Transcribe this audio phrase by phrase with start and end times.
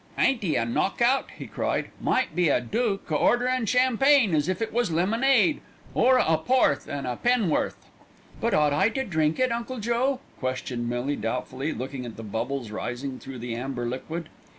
[0.17, 1.89] "Ain't 'e a knockout?" he cried.
[2.01, 5.61] "Might be a dook a orderin' champagne as if it was lemonade,
[5.93, 7.85] or a 'aporth an' a pen'orth."
[8.39, 12.71] "But ought I to drink it, Uncle Joe?" questioned Millie doubtfully, looking at the bubbles
[12.71, 14.27] rising through the amber liquid.